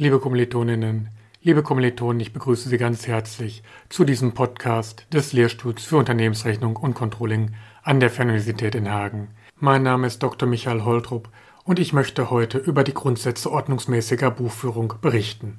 [0.00, 1.08] Liebe Kommilitoninnen,
[1.42, 6.94] liebe Kommilitonen, ich begrüße Sie ganz herzlich zu diesem Podcast des Lehrstuhls für Unternehmensrechnung und
[6.94, 9.30] Controlling an der Fernuniversität in Hagen.
[9.56, 10.48] Mein Name ist Dr.
[10.48, 11.30] Michael Holtrup
[11.64, 15.58] und ich möchte heute über die Grundsätze ordnungsmäßiger Buchführung berichten.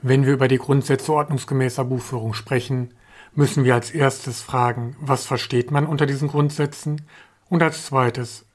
[0.00, 2.94] Wenn wir über die Grundsätze ordnungsgemäßer Buchführung sprechen,
[3.34, 7.02] müssen wir als erstes fragen, was versteht man unter diesen Grundsätzen
[7.50, 8.46] und als zweites,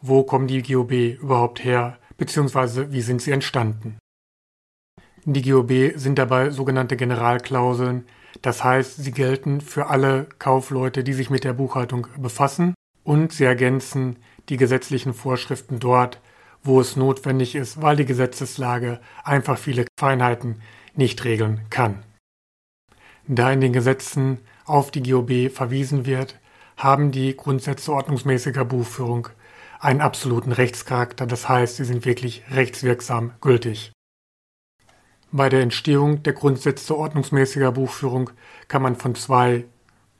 [0.00, 3.98] wo kommen die GOB überhaupt her, beziehungsweise wie sind sie entstanden.
[5.32, 8.04] Die GOB sind dabei sogenannte Generalklauseln,
[8.42, 13.44] das heißt, sie gelten für alle Kaufleute, die sich mit der Buchhaltung befassen und sie
[13.44, 14.16] ergänzen
[14.48, 16.20] die gesetzlichen Vorschriften dort,
[16.64, 20.62] wo es notwendig ist, weil die Gesetzeslage einfach viele Feinheiten
[20.96, 22.02] nicht regeln kann.
[23.28, 26.40] Da in den Gesetzen auf die GOB verwiesen wird,
[26.76, 29.28] haben die Grundsätze ordnungsmäßiger Buchführung
[29.78, 33.92] einen absoluten Rechtscharakter, das heißt, sie sind wirklich rechtswirksam gültig.
[35.32, 38.30] Bei der Entstehung der Grundsätze ordnungsmäßiger Buchführung
[38.66, 39.64] kann man von zwei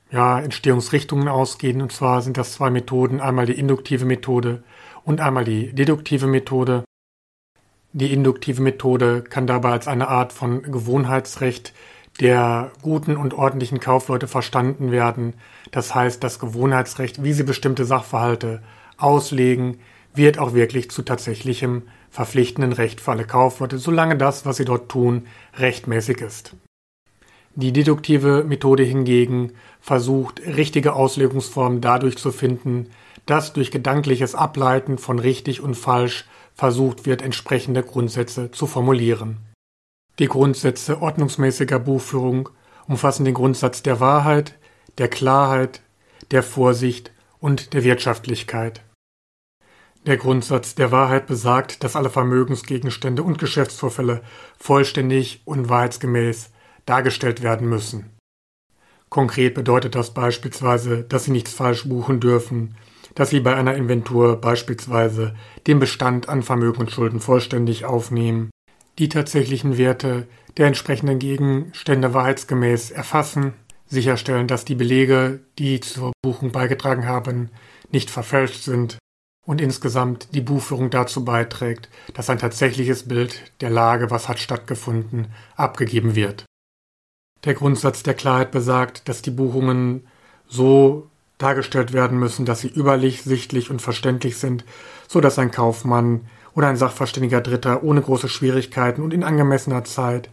[0.09, 4.63] ja, Entstehungsrichtungen ausgehen, und zwar sind das zwei Methoden, einmal die induktive Methode
[5.03, 6.83] und einmal die deduktive Methode.
[7.93, 11.73] Die induktive Methode kann dabei als eine Art von Gewohnheitsrecht
[12.19, 15.33] der guten und ordentlichen Kaufleute verstanden werden.
[15.71, 18.61] Das heißt, das Gewohnheitsrecht, wie sie bestimmte Sachverhalte
[18.97, 19.79] auslegen,
[20.13, 24.89] wird auch wirklich zu tatsächlichem verpflichtenden Recht für alle Kaufleute, solange das, was sie dort
[24.89, 26.55] tun, rechtmäßig ist.
[27.55, 32.89] Die deduktive Methode hingegen versucht, richtige Auslegungsformen dadurch zu finden,
[33.25, 39.37] dass durch gedankliches Ableiten von richtig und falsch versucht wird, entsprechende Grundsätze zu formulieren.
[40.19, 42.49] Die Grundsätze ordnungsmäßiger Buchführung
[42.87, 44.57] umfassen den Grundsatz der Wahrheit,
[44.97, 45.81] der Klarheit,
[46.31, 48.81] der Vorsicht und der Wirtschaftlichkeit.
[50.07, 54.23] Der Grundsatz der Wahrheit besagt, dass alle Vermögensgegenstände und Geschäftsvorfälle
[54.57, 56.49] vollständig und wahrheitsgemäß
[56.87, 58.09] dargestellt werden müssen.
[59.09, 62.75] Konkret bedeutet das beispielsweise, dass Sie nichts falsch buchen dürfen,
[63.13, 65.35] dass Sie bei einer Inventur beispielsweise
[65.67, 68.49] den Bestand an Vermögen und Schulden vollständig aufnehmen,
[68.97, 73.53] die tatsächlichen Werte der entsprechenden Gegenstände wahrheitsgemäß erfassen,
[73.85, 77.51] sicherstellen, dass die Belege, die zur Buchung beigetragen haben,
[77.91, 78.97] nicht verfälscht sind
[79.45, 85.27] und insgesamt die Buchführung dazu beiträgt, dass ein tatsächliches Bild der Lage, was hat stattgefunden,
[85.55, 86.45] abgegeben wird.
[87.43, 90.07] Der Grundsatz der Klarheit besagt, dass die Buchungen
[90.47, 91.07] so
[91.39, 94.63] dargestellt werden müssen, dass sie übersichtlich und verständlich sind,
[95.07, 100.29] so dass ein Kaufmann oder ein sachverständiger Dritter ohne große Schwierigkeiten und in angemessener Zeit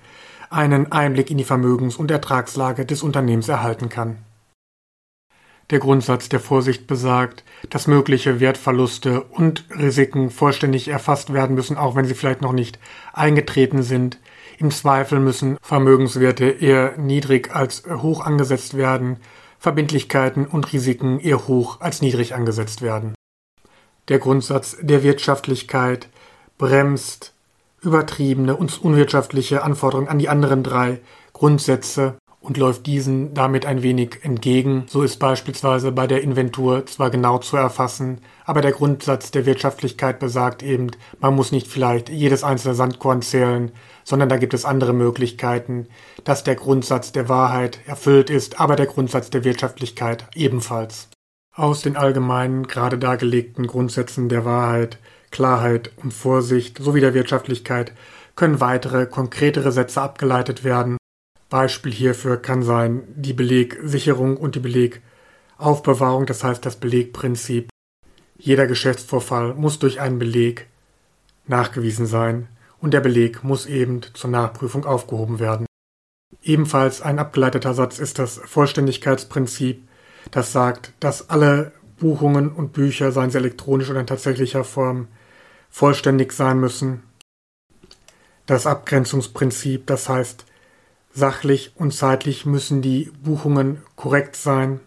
[0.50, 4.18] einen Einblick in die Vermögens- und Ertragslage des Unternehmens erhalten kann.
[5.70, 11.94] Der Grundsatz der Vorsicht besagt, dass mögliche Wertverluste und Risiken vollständig erfasst werden müssen, auch
[11.94, 12.78] wenn sie vielleicht noch nicht
[13.12, 14.18] eingetreten sind.
[14.58, 19.18] Im Zweifel müssen Vermögenswerte eher niedrig als hoch angesetzt werden,
[19.58, 23.14] Verbindlichkeiten und Risiken eher hoch als niedrig angesetzt werden.
[24.08, 26.08] Der Grundsatz der Wirtschaftlichkeit
[26.56, 27.34] bremst
[27.82, 31.00] übertriebene und unwirtschaftliche Anforderungen an die anderen drei
[31.34, 32.16] Grundsätze
[32.48, 34.86] und läuft diesen damit ein wenig entgegen.
[34.88, 40.18] So ist beispielsweise bei der Inventur zwar genau zu erfassen, aber der Grundsatz der Wirtschaftlichkeit
[40.18, 43.70] besagt eben, man muss nicht vielleicht jedes einzelne Sandkorn zählen,
[44.02, 45.88] sondern da gibt es andere Möglichkeiten,
[46.24, 51.08] dass der Grundsatz der Wahrheit erfüllt ist, aber der Grundsatz der Wirtschaftlichkeit ebenfalls.
[51.54, 54.98] Aus den allgemeinen, gerade dargelegten Grundsätzen der Wahrheit,
[55.30, 57.92] Klarheit und Vorsicht sowie der Wirtschaftlichkeit
[58.36, 60.97] können weitere, konkretere Sätze abgeleitet werden,
[61.48, 67.70] Beispiel hierfür kann sein die Belegsicherung und die Belegaufbewahrung, das heißt das Belegprinzip.
[68.36, 70.66] Jeder Geschäftsvorfall muss durch einen Beleg
[71.46, 72.48] nachgewiesen sein
[72.80, 75.66] und der Beleg muss eben zur Nachprüfung aufgehoben werden.
[76.42, 79.88] Ebenfalls ein abgeleiteter Satz ist das Vollständigkeitsprinzip,
[80.30, 85.08] das sagt, dass alle Buchungen und Bücher, seien sie elektronisch oder in tatsächlicher Form,
[85.70, 87.02] vollständig sein müssen.
[88.46, 90.46] Das Abgrenzungsprinzip, das heißt,
[91.18, 94.78] Sachlich und zeitlich müssen die Buchungen korrekt sein.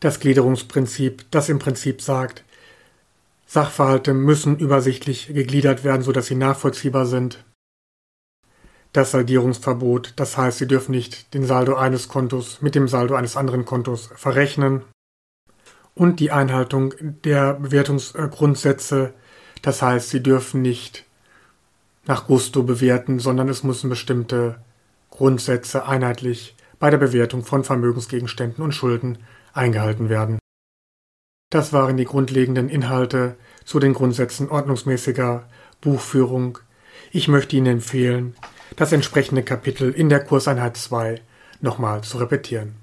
[0.00, 2.42] Das Gliederungsprinzip, das im Prinzip sagt,
[3.44, 7.44] Sachverhalte müssen übersichtlich gegliedert werden, sodass sie nachvollziehbar sind.
[8.94, 13.36] Das Saldierungsverbot, das heißt, Sie dürfen nicht den Saldo eines Kontos mit dem Saldo eines
[13.36, 14.84] anderen Kontos verrechnen.
[15.94, 19.12] Und die Einhaltung der Bewertungsgrundsätze,
[19.60, 21.04] das heißt, Sie dürfen nicht
[22.06, 24.58] nach Gusto bewerten, sondern es müssen bestimmte
[25.10, 29.18] Grundsätze einheitlich bei der Bewertung von Vermögensgegenständen und Schulden
[29.52, 30.38] eingehalten werden.
[31.50, 35.48] Das waren die grundlegenden Inhalte zu den Grundsätzen ordnungsmäßiger
[35.80, 36.58] Buchführung.
[37.10, 38.34] Ich möchte Ihnen empfehlen,
[38.76, 41.20] das entsprechende Kapitel in der Kurseinheit 2
[41.60, 42.81] nochmal zu repetieren.